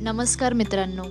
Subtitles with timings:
[0.00, 1.02] नमस्कार मित्रांनो.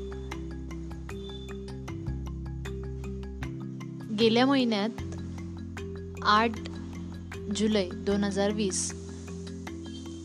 [4.15, 4.89] गेल्या महिन्यात
[6.21, 6.51] आठ
[7.55, 8.93] जुलै दोन हजार वीस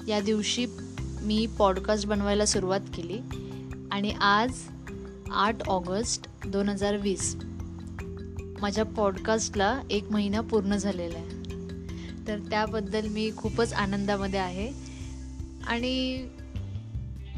[0.08, 0.66] या दिवशी
[1.00, 3.18] मी पॉडकास्ट बनवायला सुरुवात केली
[3.90, 4.50] आणि आज
[5.30, 7.36] आठ ऑगस्ट दोन हजार वीस.
[8.60, 11.42] माझ्या पॉडकास्टला एक महिना पूर्ण झालेला आहे.
[12.28, 14.72] तर त्याबद्दल मी खूपच आनंदामध्ये आहे.
[15.66, 16.26] आणि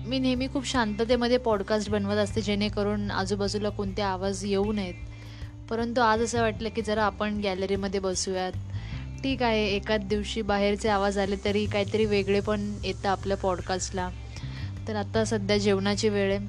[0.06, 4.94] मी नेहमी खूप शांततेमध्ये पॉडकास्ट बनवत असते जेणेकरून आजूबाजूला कोणते आवाज येऊ नयेत.
[5.70, 8.52] परंतु आज असं वाटलं की जरा आपण गॅलरीमध्ये बसूयात.
[9.22, 14.08] ठीक आहे एकाच दिवशी बाहेरचे आवाज आले तरी काहीतरी वेगळे पण येतं आपल्या पॉडकास्टला
[14.88, 16.46] तर आता सध्या जेवणाची वेळ आहे.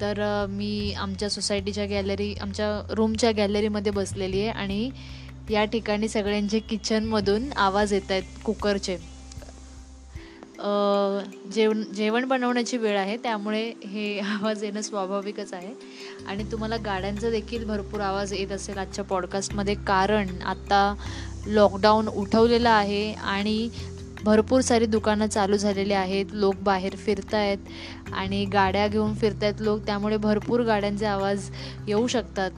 [0.00, 4.90] तर मी आमच्या सोसायटीच्या गॅलरी आमच्या रूमच्या गॅलरीमध्ये बसलेली आहे आणि
[5.50, 8.96] या ठिकाणी सगळ्यांचे किचनमधून आवाज येत आहेत कुकरचे
[11.54, 15.72] जेवण जेवण बनवण्याची वेळ आहे त्यामुळे हे आवाज येणं स्वाभाविकच आहे.
[16.26, 20.94] आणि तुम्हाला गाड्यांचा देखील भरपूर आवाज येत असेल आजच्या पॉडकास्टमध्ये कारण आत्ता
[21.46, 23.68] लॉकडाऊन उठवलेलं आहे आणि
[24.24, 29.60] भरपूर सारी दुकानं चालू झालेली आहेत लोक बाहेर फिरत आहेत आणि गाड्या घेऊन फिरत आहेत
[29.60, 31.50] लोक त्यामुळे भरपूर गाड्यांचे आवाज
[31.86, 32.50] येऊ शकतात.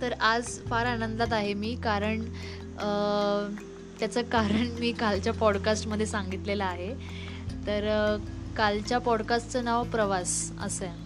[0.00, 2.24] तर आज फार आनंदात आहे मी कारण
[4.00, 6.92] त्याचं कारण मी कालच्या पॉडकास्टमध्ये सांगितलेलं आहे.
[7.66, 8.16] तर
[8.56, 11.02] कालच्या पॉडकास्टचं नाव प्रवास असं आहे.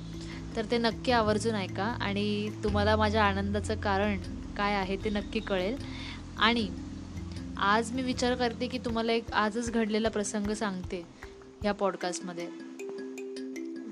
[0.57, 4.19] तर ते नक्की आवर्जून ऐका आणि तुम्हाला माझ्या आनंदाचं कारण
[4.57, 5.77] काय आहे ते नक्की कळेल.
[6.39, 6.69] आणि
[7.59, 11.05] आज मी विचार करते की तुम्हाला एक आजच घडलेला प्रसंग सांगते
[11.63, 12.47] ह्या पॉडकास्टमध्ये.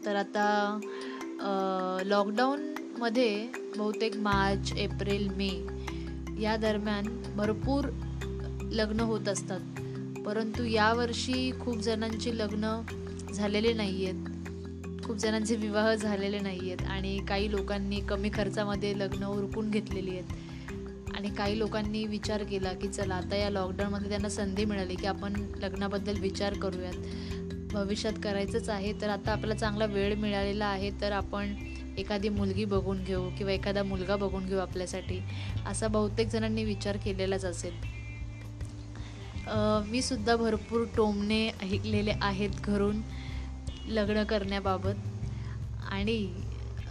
[0.07, 0.79] तर आता
[2.05, 5.51] लॉकडाऊनमध्ये बहुतेक मार्च एप्रिल मे
[6.43, 7.85] या दरम्यान भरपूर
[8.73, 9.61] लग्न होत असतात.
[10.27, 12.81] परंतु यावर्षी खूप जणांची लग्न
[13.35, 14.25] झालेले नाही आहेत
[15.05, 20.25] खूप जणांचे विवाह झालेले नाही आहेत आणि काही लोकांनी कमी खर्चामध्ये लग्न उरकून घेतलेली आहेत.
[21.17, 25.33] आणि काही लोकांनी विचार केला की चला आता या लॉकडाऊनमध्ये त्यांना संधी मिळाली की आपण
[25.63, 26.95] लग्नाबद्दल विचार करूयात.
[27.73, 31.55] भविष्यात करायचंच आहे तर आता आपल्याला चांगला वेळ मिळालेला आहे तर आपण
[31.99, 35.21] एखादी मुलगी बघून घेऊ किंवा एखादा मुलगा बघून घेऊ आपल्यासाठी.
[35.67, 37.96] असा बहुतेक जणांनी विचार केलेलाच असेल.
[39.87, 43.01] मी सुद्धा भरपूर टोमणे ऐकलेले आहेत घरून
[43.89, 44.95] लग्न करण्याबाबत.
[45.91, 46.35] आणि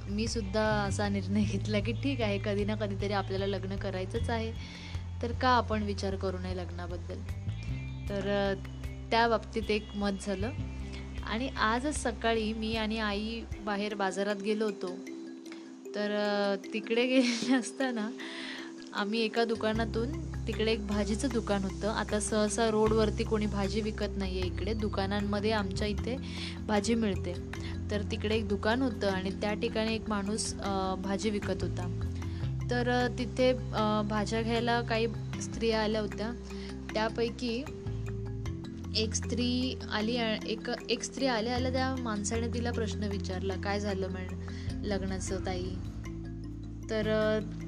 [0.10, 4.52] मी सुद्धा असा निर्णय घेतला की ठीक आहे कधी ना कधीतरी आपल्याला लग्न करायचंच आहे.
[5.22, 7.20] तर का आपण विचार करू नये लग्नाबद्दल?
[8.10, 8.54] तर
[9.12, 10.52] त्या बाबतीत एक मत झालं.
[11.28, 14.96] आणि आजच सकाळी मी आणि आई बाहेर बाजारात गेलो होतो.
[15.96, 18.10] तर तिकडे गेले असताना
[18.96, 20.12] आम्ही एका दुकानातून
[20.48, 21.88] तिकडे एक भाजीचं दुकान होतं.
[21.90, 24.74] आता सहसा रोडवरती कोणी भाजी विकत नाही आहे इकडे.
[24.74, 26.16] दुकानांमध्ये आमच्या इथे
[26.68, 27.34] भाजी मिळते.
[27.92, 30.54] तर तिकडे एक दुकान होतं आणि त्या ठिकाणी एक माणूस
[31.04, 31.88] भाजी विकत होता.
[32.72, 33.52] तर तिथे
[34.10, 35.08] भाज्या घ्यायला काही
[35.42, 36.32] स्त्रिया आल्या होत्या.
[36.94, 37.58] त्यापैकी
[38.98, 40.16] एक स्त्री आली
[40.52, 45.70] एक एक स्त्री आल्या आल्या त्या माणसाने तिला प्रश्न विचारला काय झालं म्हण लग्नाचं ताई?
[46.90, 47.08] तर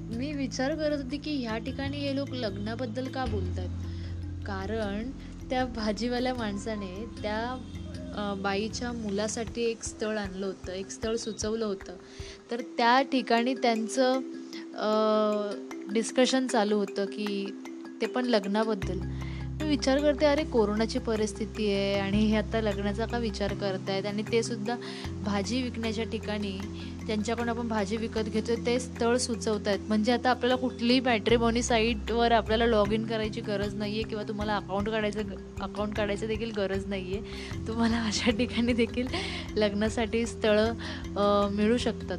[0.09, 3.69] मी विचार करत होती की ह्या ठिकाणी हे लोक लग्नाबद्दल का बोलतात?
[4.45, 5.09] कारण
[5.49, 11.95] त्या भाजीवाल्या माणसाने त्या बाईच्या मुलासाठी एक स्थळ आणलं होतं एक स्थळ सुचवलं होतं.
[12.51, 14.19] तर त्या ठिकाणी त्यांचं
[15.93, 17.45] डिस्कशन चालू होतं की
[18.01, 18.99] ते पण लग्नाबद्दल.
[19.67, 24.05] विचार करते अरे कोरोनाची परिस्थिती आहे आणि हे आता लग्नाचा का विचार करतायत?
[24.05, 24.75] आणि ते सुद्धा
[25.25, 26.51] भाजी विकण्याच्या ठिकाणी
[27.05, 32.31] ज्यांच्याकडून आपण भाजी विकत घेतो ते स्थळ सुचवत आहेत म्हणजे आता आपल्याला कुठलीही मॅट्रिमोनी साईटवर
[32.31, 36.85] आपल्याला लॉग इन करायची गरज नाही आहे किंवा तुम्हाला अकाउंट काढायचं अकाउंट काढायचं देखील गरज
[36.87, 39.07] नाही आहे तुम्हाला अशा ठिकाणी देखील
[39.57, 42.17] लग्नासाठी स्थळं मिळू शकतात.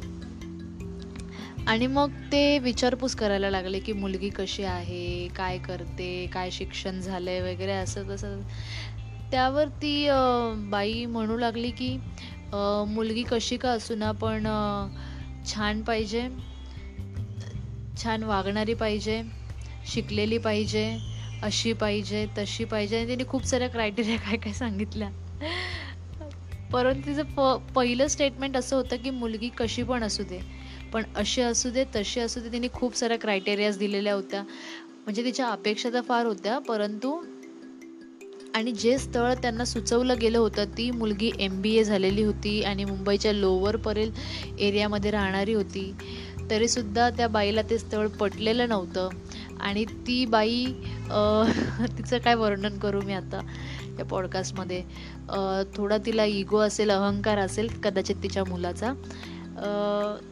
[1.67, 7.29] आणि मग ते विचारपूस करायला लागले की मुलगी कशी आहे काय करते काय शिक्षण झालं
[7.31, 8.39] आहे वगैरे असं तसं.
[9.31, 10.07] त्यावर ती
[10.69, 11.95] बाई म्हणू लागली की
[12.87, 14.47] मुलगी कशी का असू ना पण
[15.45, 16.27] छान पाहिजे
[17.97, 19.21] छान वागणारी पाहिजे
[19.85, 20.85] शिकलेली पाहिजे
[21.43, 22.97] अशी पाहिजे तशी पाहिजे.
[22.97, 25.09] आणि त्यांनी खूप साऱ्या क्रायटेरिया काय काय सांगितल्या.
[26.71, 27.41] परंतु तिचं प
[27.75, 30.39] पहिलं स्टेटमेंट असं होतं की मुलगी कशी पण असू दे.
[30.93, 34.41] पण असे असू दे तशी असू दे तिने खूप साऱ्या क्रायटेरियाज दिलेल्या होत्या.
[35.05, 37.19] म्हणजे तिच्या अपेक्षा तर फार होत्या परंतु
[38.55, 42.85] आणि जे स्थळ त्यांना सुचवलं गेलं होतं ती मुलगी एम बी ए झालेली होती आणि
[42.85, 45.91] मुंबईच्या लोवरपर्यंत एरियामध्ये राहणारी होती.
[46.51, 49.09] तरीसुद्धा त्या बाईला ते स्थळ पटलेलं नव्हतं.
[49.59, 50.65] आणि ती बाई
[51.97, 53.41] तिचं काय वर्णन करू मी आता
[53.99, 54.81] या पॉडकास्टमध्ये
[55.75, 58.93] थोडा तिला इगो असेल अहंकार असेल कदाचित तिच्या मुलाचा.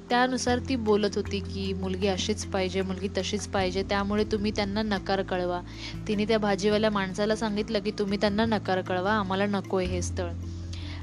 [0.10, 5.22] त्यानुसार ती बोलत होती की मुलगी अशीच पाहिजे मुलगी तशीच पाहिजे त्यामुळे तुम्ही त्यांना नकार
[5.22, 5.62] कळवा.
[6.08, 10.32] तिने त्या भाजीवाल्या माणसाला सांगितलं की तुम्ही त्यांना नकार कळवा आम्हाला नको आहे हे स्थळ.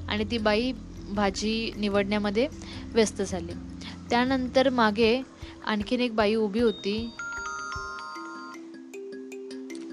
[0.09, 0.73] आणि ती बाई
[1.09, 2.47] भाजी निवडण्यामध्ये
[2.95, 3.53] व्यस्त झाली.
[4.11, 5.21] त्यानंतर मागे
[5.67, 7.11] आणखीन एक बाई उभी होती.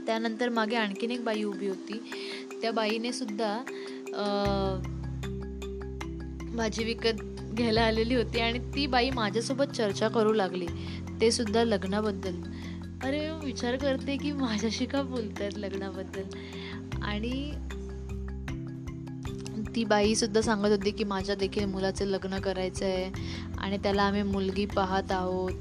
[0.06, 2.02] त्यानंतर मागे आणखीन एक बाई उभी होती.
[2.62, 3.58] त्या बाईने सुद्धा
[6.56, 7.22] भाजी विकत
[7.54, 10.68] घ्यायला आलेली होती आणि ती बाई माझ्यासोबत चर्चा करू लागली.
[11.22, 12.42] ते सुद्धा लग्नाबद्दल.
[13.04, 16.24] अरे विचार करते की माझ्याशी का बोलतात लग्नाबद्दल?
[17.04, 17.54] आणि
[19.76, 23.12] ती बाई सुद्धा सांगत होती की माझ्या देखील मुलाचं लग्न करायचं आहे
[23.58, 25.52] आणि त्याला आम्ही मुलगी पाहत आहोत.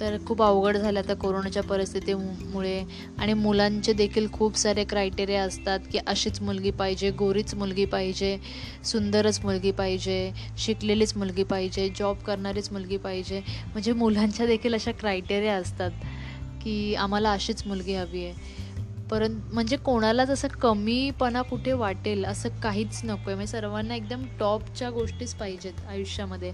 [0.00, 2.82] तर खूप अवघड झालं आता कोरोनाच्या परिस्थितीमुळे.
[3.18, 8.36] आणि मुलांचे देखील खूप सारे क्रायटेरिया असतात की अशीच मुलगी पाहिजे गोरीच मुलगी पाहिजे
[8.84, 13.40] सुंदरच मुलगी पाहिजे शिकलेलीच मुलगी पाहिजे जॉब करणारीच मुलगी पाहिजे.
[13.72, 15.90] म्हणजे मुलांच्या देखील अशा क्रायटेरिया असतात
[16.64, 18.58] की आम्हाला अशीच मुलगी हवी आहे.
[19.10, 24.90] परंतु म्हणजे कोणालाच असं कमीपणा कुठे वाटेल असं काहीच नको आहे म्हणजे सर्वांना एकदम टॉपच्या
[24.90, 26.52] गोष्टीच पाहिजेत आयुष्यामध्ये.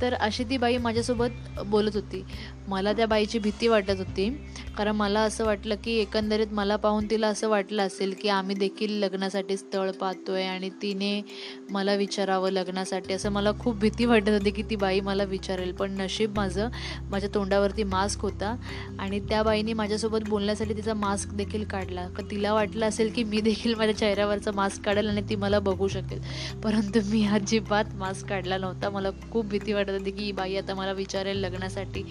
[0.00, 2.24] तर अशी ती बाई माझ्यासोबत बोलत होती.
[2.68, 4.28] मला त्या बाईची भीती वाटत होती.
[4.76, 8.92] कारण मला असं वाटलं की एकंदरीत मला पाहून तिला असं वाटलं असेल की आम्ही देखील
[8.92, 11.22] लग्नासाठी स्थळ पाहतोय आणि तिने
[11.70, 13.14] मला विचारावं लग्नासाठी.
[13.14, 15.72] असं मला खूप भीती वाटत होती की ती बाई मला विचारेल.
[15.72, 16.68] पण नशीब माझं
[17.10, 18.54] माझ्या तोंडावरती मास्क होता
[18.98, 22.08] आणि त्या बाईने माझ्यासोबत बोलण्यासाठी तिचा मास्क देखील काढला.
[22.08, 25.88] का तिला वाटलं असेल की मी देखील माझ्या चेहऱ्यावरचा मास्क काढेल आणि ती मला बघू
[25.88, 26.20] शकेल.
[26.64, 28.90] परंतु मी अजिबात मास्क काढला नव्हता.
[28.90, 32.02] मला खूप भीती वाटत होती की बाई आता मला विचारेल लग्नासाठी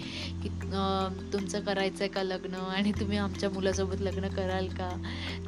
[0.43, 0.49] की
[1.33, 2.53] तुमचं करायचं आहे का लग्न?
[2.55, 4.89] आणि तुम्ही आमच्या मुलासोबत लग्न कराल का?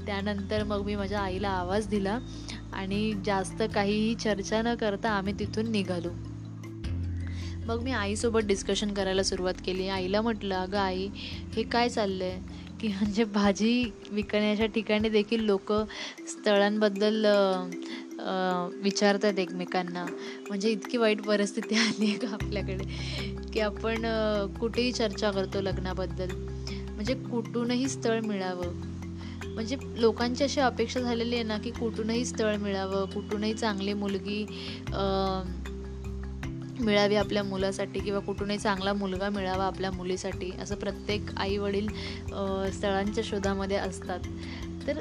[0.05, 2.17] त्यानंतर मग मी माझ्या आईला आवाज दिला
[2.73, 6.09] आणि जास्त काहीही चर्चा न करता आम्ही तिथून निघालो.
[7.65, 9.87] मग मी आईसोबत डिस्कशन करायला सुरुवात केली.
[9.87, 11.07] आईला म्हटलं अगं आई
[11.55, 15.71] हे काय चाललं आहे की म्हणजे भाजी विकण्याच्या ठिकाणी देखील लोक
[16.27, 17.25] स्थळांबद्दल
[18.83, 20.05] विचारतात एकमेकांना.
[20.47, 22.83] म्हणजे इतकी वाईट परिस्थिती आली आहे का आपल्याकडे?
[23.53, 24.05] की आपण
[24.59, 26.27] कुठेही चर्चा करतो लग्नाबद्दल.
[26.91, 28.97] म्हणजे कुठूनही स्थळ मिळावं.
[29.47, 34.45] म्हणजे लोकांची अशी अपेक्षा झालेली आहे ना की कुठूनही स्थळ मिळावं कुठूनही चांगली मुलगी
[36.79, 41.87] मिळावी आपल्या मुलासाठी किंवा कुठूनही चांगला मुलगा मिळावा आपल्या मुलीसाठी असं प्रत्येक आई वडील
[42.71, 44.19] स्थळांच्या शोधामध्ये असतात.
[44.87, 44.99] तर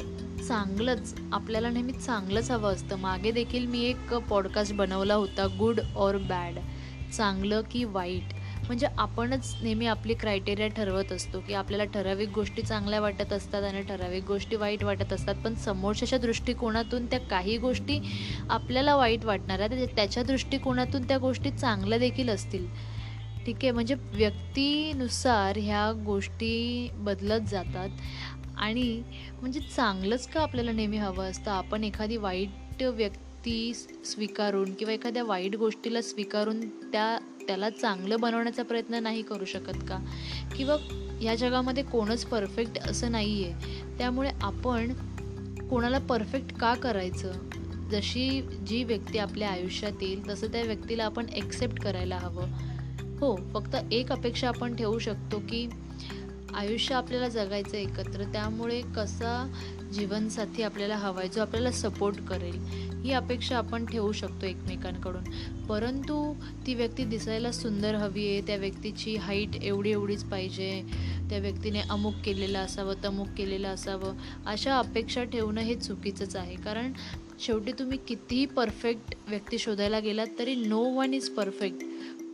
[0.48, 2.96] चांगलंच आपल्याला नेहमी चांगलंच हवं असतं.
[2.96, 6.58] मागे देखील मी एक पॉडकास्ट बनवला होता गुड ऑर बॅड
[7.12, 8.34] चांगलं की वाईट.
[8.66, 13.82] म्हणजे आपणच नेहमी आपली क्रायटेरिया ठरवत असतो की आपल्याला ठराविक गोष्टी चांगल्या वाटत असतात आणि
[13.82, 15.34] ठराविक गोष्टी वाईट वाटत असतात.
[15.34, 18.00] पण समोरच्याच्या दृष्टिकोनातून त्या काही गोष्टी
[18.50, 22.66] आपल्याला वाईट वाटणार आहेत त्याच्या दृष्टिकोनातून त्या गोष्टी चांगल्या देखील असतील.
[23.46, 27.88] ठीक आहे म्हणजे व्यक्तीनुसार ह्या गोष्टी बदलत जातात.
[28.56, 29.02] आणि
[29.40, 31.50] म्हणजे चांगलंच का आपल्याला नेहमी हवं असतं?
[31.50, 33.74] आपण एखादी वाईट व्यक्ती
[34.04, 39.98] स्वीकारून किंवा एखाद्या वाईट गोष्टीला स्वीकारून त्या त्याला चांगलं बनवण्याचा प्रयत्न नाही करू शकत का?
[40.56, 40.76] किंवा
[41.22, 44.92] या जगामध्ये कोणच परफेक्ट असं नाही आहे त्यामुळे आपण
[45.70, 47.32] कोणाला परफेक्ट का करायचं?
[47.90, 52.44] जशी जी व्यक्ती आपल्या आयुष्यात येईल तसं त्या व्यक्तीला आपण एक्सेप्ट करायला हवं.
[53.20, 55.68] हो फक्त एक अपेक्षा आपण ठेवू शकतो की
[56.54, 59.32] आयुष्य आपल्याला जगायचं एकत्र त्यामुळे कसा
[59.92, 62.56] जीवनसाथी आपल्याला हवा आहे जो आपल्याला सपोर्ट करेल
[63.04, 65.24] ही अपेक्षा आपण ठेवू शकतो एकमेकांकडून.
[65.66, 66.34] परंतु
[66.66, 70.82] ती व्यक्ती दिसायला सुंदर हवी आहे त्या व्यक्तीची हाईट एवढी एवढीच पाहिजे
[71.30, 76.56] त्या व्यक्तीने अमुक केलेलं असावं तमुक केलेलं असावं अशा अपेक्षा ठेवणं हे चुकीचंच आहे.
[76.56, 76.92] कारण
[77.40, 81.84] शेवटी तुम्ही कितीही परफेक्ट व्यक्ती शोधायला गेलात तरी नो वन इज परफेक्ट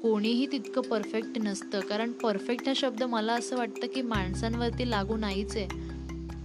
[0.03, 1.81] कोणीही तितकं परफेक्ट नसतं.
[1.81, 5.92] कारण परफेक्ट हा शब्द मला असं वाटतं की माणसांवरती लागू नाहीच आहे.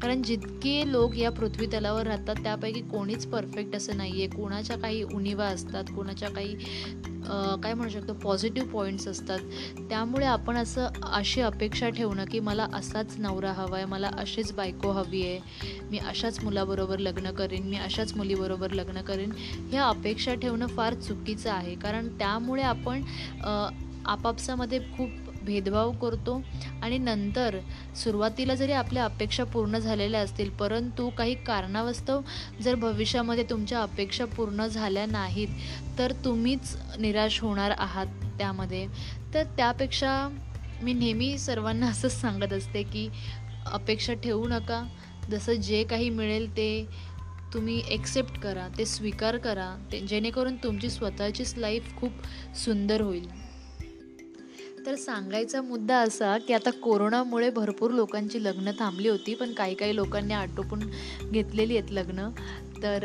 [0.02, 5.02] कारण जितके लोक या पृथ्वी तलावर राहतात त्यापैकी कोणीच परफेक्ट असं नाही आहे कोणाच्या काही
[5.04, 6.56] उणिवा असतात कोणाच्या काही
[7.64, 9.40] काय म्हणू शकतो पॉझिटिव्ह पॉईंट्स असतात.
[9.90, 14.92] त्यामुळे आपण असं अशी अपेक्षा ठेवणं की मला असाच नवरा हवा आहे मला अशीच बायको
[14.92, 19.32] हवी आहे मी अशाच मुलाबरोबर लग्न करेन मी अशाच मुलीबरोबर लग्न करेन.
[19.72, 21.76] ह्या अपेक्षा ठेवणं फार चुकीचं आहे.
[21.76, 23.04] कारण त्यामुळे आपण
[24.08, 26.42] आपापसामध्ये खूप भेदभाव करतो
[26.84, 27.58] आणि नंतर
[27.96, 32.22] सुरुवातीला जरी आपल्या अपेक्षा पूर्ण झालेल्या असतील परंतु काही कारणावस्तव
[32.62, 35.48] जर भविष्यामध्ये तुमच्या अपेक्षा पूर्ण झाल्या नाहीत
[36.00, 38.86] तर तुम्हीच निराश होणार आहात त्यामध्ये.
[39.34, 40.28] तर त्यापेक्षा
[40.84, 43.08] मी नेहमी सर्वांना असंच सांगत असते की
[43.72, 44.84] अपेक्षा ठेवू नका.
[45.32, 46.88] जसं जे काही मिळेल ते
[47.54, 52.12] तुम्ही एक्सेप्ट करा ते स्वीकार करा ते जेणेकरून तुमची स्वतःचीच लाईफ खूप
[52.58, 53.28] सुंदर होईल.
[54.88, 59.96] तर सांगायचा मुद्दा असा की आता कोरोनामुळे भरपूर लोकांची लग्न थांबली होती पण काही काही
[59.96, 60.80] लोकांनी आटोपून
[61.32, 62.30] घेतलेली आहेत लग्न.
[62.84, 63.00] तर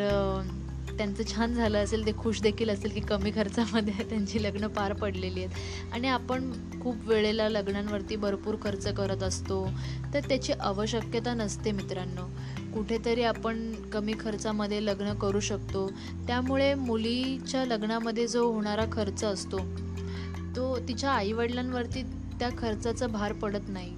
[0.99, 5.45] त्यांचं छान झालं असेल ते खुश देखील असेल की कमी खर्चामध्ये त्यांची लग्न पार पडलेली
[5.45, 5.51] आहेत.
[5.93, 9.71] आणि आपण खूप वेळेला लग्नांवरती भरपूर खर्च करत असतो.
[10.15, 12.27] तर त्याची आवश्यकता नसते मित्रांनो.
[12.75, 15.91] कुठेतरी आपण कमी खर्चामध्ये लग्न करू शकतो.
[16.27, 19.92] त्यामुळे मुलीच्या लग्नामध्ये जो होणारा खर्च असतो
[20.57, 22.03] तो तिच्या आईवडिलांवरती
[22.39, 23.95] त्या खर्चाचा भार पडत नाही.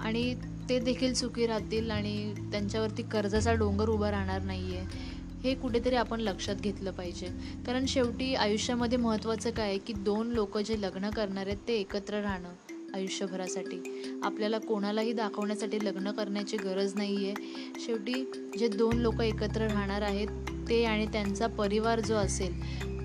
[0.00, 0.34] आणि
[0.68, 5.08] ते देखील सुखी राहतील आणि त्यांच्यावरती कर्जाचा डोंगर उभा राहणार नाही आहे
[5.44, 7.26] हे कुठेतरी आपण लक्षात घेतलं पाहिजे.
[7.66, 12.20] कारण शेवटी आयुष्यामध्ये महत्त्वाचं काय आहे की दोन लोक जे लग्न करणार आहेत ते एकत्र
[12.20, 12.52] राहणं
[12.94, 13.80] आयुष्यभरासाठी.
[14.24, 18.24] आपल्याला कोणालाही दाखवण्यासाठी लग्न करण्याची गरज नाही आहे शेवटी
[18.58, 20.28] जे दोन लोक एकत्र राहणार आहेत
[20.68, 22.60] ते आणि त्यांचा परिवार जो असेल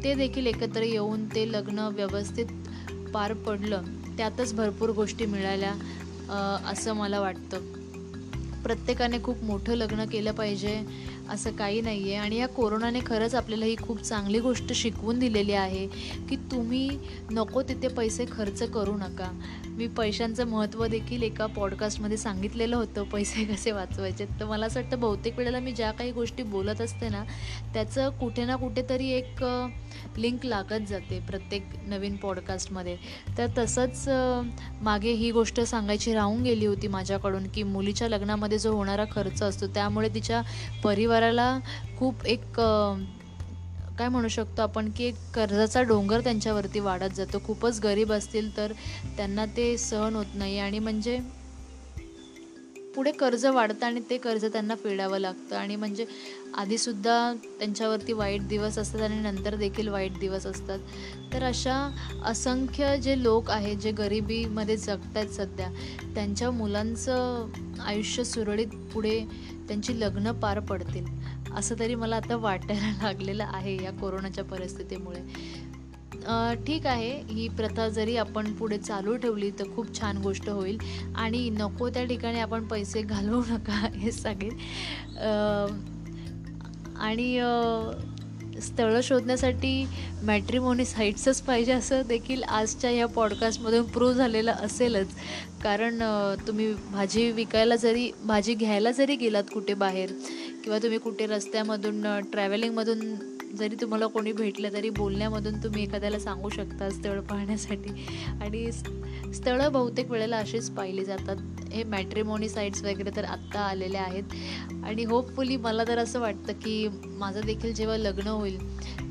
[0.05, 2.45] ते देखील एकत्र येऊन ते लग्न व्यवस्थित
[3.13, 3.83] पार पडलं
[4.17, 5.71] त्यातच भरपूर गोष्टी मिळाल्या
[6.71, 7.61] असं मला वाटतं.
[8.63, 10.75] प्रत्येकाने खूप मोठं लग्न केलं पाहिजे.
[11.29, 15.53] असं काही नाही आहे आणि या कोरोनाने खरंच आपल्याला ही खूप चांगली गोष्ट शिकवून दिलेली
[15.53, 15.85] आहे
[16.29, 16.87] की तुम्ही
[17.31, 19.31] नको तिथे पैसे खर्च करू नका.
[19.67, 24.25] मी पैशांचं महत्त्व देखील एका पॉडकास्टमध्ये सांगितलेलं होतं पैसे कसे वाचवायचे.
[24.39, 27.23] तर मला असं वाटतं बहुतेक वेळेला मी ज्या काही गोष्टी बोलत असते ना
[27.73, 29.43] त्याचं कुठे ना कुठेतरी एक
[30.17, 32.95] लिंक लागत जाते प्रत्येक नवीन पॉडकास्टमध्ये
[33.37, 34.07] तर तसंच
[34.81, 39.67] मागे ही गोष्ट सांगायची राहून गेली होती माझ्याकडून की मुलीच्या लग्नामध्ये जो होणारा खर्च असतो
[39.67, 40.41] त्यामुळे तिच्या
[40.83, 41.59] परिवार परिवाराला
[41.97, 42.59] खूप एक
[43.97, 47.39] काय म्हणू शकतो आपण की एक कर्जाचा डोंगर त्यांच्यावरती वाढत जातो.
[47.45, 48.71] खूपच गरीब असतील तर
[49.17, 51.19] त्यांना ते सहन होत नाही आणि म्हणजे
[52.95, 55.55] पुढे कर्ज वाढतं आणि ते कर्ज त्यांना फेडावं लागतं.
[55.55, 56.05] आणि म्हणजे
[56.57, 60.79] आधीसुद्धा त्यांच्यावरती वाईट दिवस असतात आणि नंतर देखील वाईट दिवस असतात.
[61.33, 61.75] तर अशा
[62.25, 65.69] असंख्य जे लोक आहेत जे गरिबीमध्ये जगत आहेत सध्या
[66.15, 67.47] त्यांच्या मुलांचं
[67.85, 69.19] आयुष्य सुरळीत पुढे
[69.67, 71.05] त्यांची लग्न पार पडतील.
[71.55, 75.21] असं तरी मला आता वाटायला लागलेलं आहे या कोरोनाच्या परिस्थितीमुळे.
[76.67, 80.77] ठीक आहे ही प्रथा जरी आपण पुढे चालू ठेवली तर खूप छान गोष्ट होईल.
[81.15, 84.57] आणि नको त्या ठिकाणी आपण पैसे घालवू नका हे सांगेल
[86.97, 87.37] आणि
[88.75, 89.85] स्थळं शोधण्यासाठी
[90.23, 95.07] मॅट्रिमोनी साईट्सच पाहिजे असं देखील आजच्या या पॉडकास्टमधून प्रूव्ह झालेलं असेलच.
[95.63, 96.01] कारण
[96.47, 100.11] तुम्ही भाजी विकायला जरी भाजी घ्यायला जरी गेलात कुठे बाहेर
[100.63, 102.99] किंवा तुम्ही कुठे रस्त्यामधून ट्रॅव्हलिंगमधून
[103.55, 107.89] जरी तुम्हाला कोणी भेटलं तरी बोलण्यामधून तुम्ही एखाद्याला सांगू शकता स्थळ पाहण्यासाठी.
[108.41, 108.71] आणि
[109.33, 111.35] स्थळं बहुतेक वेळेला अशीच पाहिली जातात.
[111.73, 114.23] हे मॅट्रिमोनी साईट्स वगैरे तर आत्ता आलेले आहेत.
[114.83, 118.57] आणि होपफुली मला तर असं वाटतं की माझं देखील जेव्हा लग्न होईल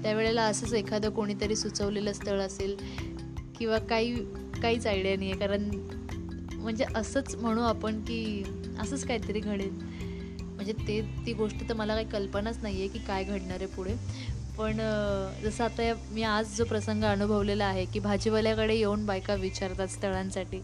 [0.02, 2.76] त्यावेळेला असंच एखादं कोणीतरी सुचवलेलं स्थळ असेल
[3.58, 4.14] किंवा काही
[4.62, 5.70] काहीच आयडिया नाही आहे कारण
[6.54, 8.44] म्हणजे असंच म्हणू आपण की
[8.80, 9.93] असंच काहीतरी घडेल.
[10.64, 13.94] म्हणजे ते ती गोष्ट तर मला काही कल्पनाच नाही आहे की काय घडणार आहे पुढे.
[14.59, 14.76] पण
[15.42, 20.61] जसं आता मी आज जो प्रसंग अनुभवलेला आहे की भाजीवाल्याकडे येऊन बायका विचारतात स्थळांसाठी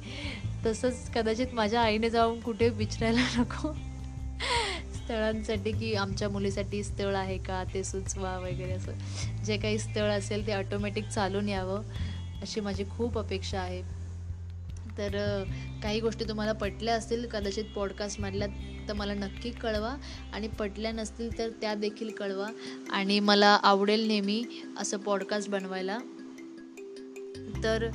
[0.66, 3.72] तसंच कदाचित माझ्या आईने जाऊन कुठे विचारायला नको.
[4.94, 9.44] स्थळांसाठी की आमच्या मुलीसाठी स्थळ आहे का ते सुचवा वगैरे असं.
[9.44, 11.82] जे काही स्थळ असेल ते ऑटोमॅटिक चालून यावं
[12.42, 13.82] अशी माझी खूप अपेक्षा आहे.
[14.98, 15.44] तर
[15.82, 18.48] काही गोष्टी तुम्हाला पटल्या असतील कदाचित पॉडकास्टमधल्या
[18.90, 19.96] तर मला नक्की कळवा.
[20.32, 22.48] आणि पटल्या नसतील तर त्या देखील कळवा.
[22.90, 24.44] आणि मला आवडेल नेहमी
[24.76, 25.98] असं पॉडकास्ट बनवायला.
[27.64, 27.88] तर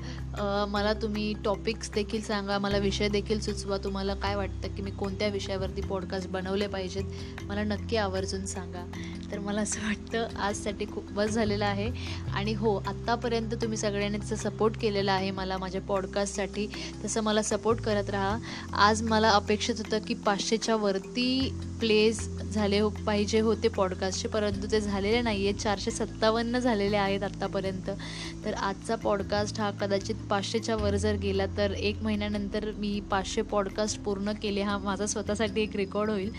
[0.69, 3.77] मला तुम्ही टॉपिक्स देखील सांगा मला विषय देखील सुचवा.
[3.77, 8.85] तुम्हाला काय वाटतं की मी कोणत्या विषयावरती पॉडकास्ट बनवले पाहिजेत मला नक्की आवर्जून सांगा.
[9.31, 11.89] तर मला असं वाटतं आजसाठी खूप बस झालेलं आहे.
[12.33, 16.67] आणि हो आत्तापर्यंत तुम्ही सगळ्यांनी त्याचा सपोर्ट केलेला आहे मला माझ्या पॉडकास्टसाठी
[17.05, 18.37] तसं मला सपोर्ट करत राहा.
[18.73, 22.19] आज मला अपेक्षित होतं की पाचशेच्या वरती प्लेज
[22.53, 27.89] झाले हो पाहिजे होते पॉडकास्टचे परंतु ते झालेले नाही आहेत चारशे सत्तावन्न झालेले आहेत आत्तापर्यंत
[28.45, 33.99] तर आजचा पॉडकास्ट हा कदाचित पाचशेच्या वर जर गेला तर एक महिन्यानंतर मी पाचशे पॉडकास्ट
[33.99, 34.61] पूर्ण केले.
[34.61, 36.31] हा माझा स्वतःसाठी एक रेकॉर्ड होईल.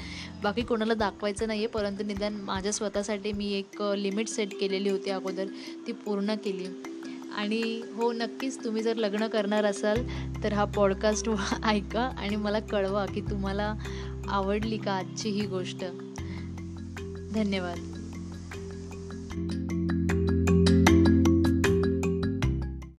[0.43, 5.11] बाकी कोणाला दाखवायचं नाही आहे परंतु निदान माझ्या स्वतःसाठी मी एक लिमिट सेट केलेली होती
[5.11, 5.47] अगोदर.
[5.87, 6.67] ती पूर्ण केली.
[7.37, 10.07] आणि हो नक्कीच तुम्ही जर लग्न करणार असाल
[10.45, 11.29] तर हा पॉडकास्ट
[11.65, 13.75] ऐका आणि मला कळवा की तुम्हाला
[14.29, 15.85] आवडली का आजची ही गोष्ट?
[17.35, 17.96] धन्यवाद.